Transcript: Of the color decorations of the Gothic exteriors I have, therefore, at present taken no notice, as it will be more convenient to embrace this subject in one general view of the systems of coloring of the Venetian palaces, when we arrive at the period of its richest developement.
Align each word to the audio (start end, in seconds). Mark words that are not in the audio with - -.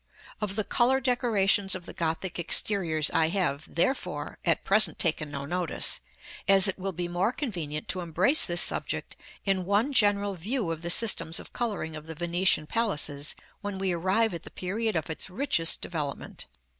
Of 0.41 0.55
the 0.55 0.63
color 0.63 0.99
decorations 0.99 1.75
of 1.75 1.85
the 1.85 1.93
Gothic 1.93 2.39
exteriors 2.39 3.11
I 3.11 3.27
have, 3.27 3.65
therefore, 3.71 4.39
at 4.43 4.63
present 4.63 4.97
taken 4.97 5.29
no 5.29 5.45
notice, 5.45 5.99
as 6.47 6.67
it 6.67 6.79
will 6.79 6.91
be 6.91 7.07
more 7.07 7.31
convenient 7.31 7.87
to 7.89 7.99
embrace 8.01 8.43
this 8.43 8.61
subject 8.63 9.15
in 9.45 9.63
one 9.63 9.93
general 9.93 10.33
view 10.33 10.71
of 10.71 10.81
the 10.81 10.89
systems 10.89 11.39
of 11.39 11.53
coloring 11.53 11.95
of 11.95 12.07
the 12.07 12.15
Venetian 12.15 12.65
palaces, 12.65 13.35
when 13.61 13.77
we 13.77 13.91
arrive 13.91 14.33
at 14.33 14.41
the 14.41 14.49
period 14.49 14.95
of 14.95 15.07
its 15.11 15.29
richest 15.29 15.81
developement. 15.83 16.47